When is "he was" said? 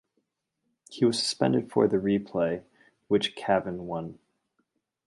0.89-1.19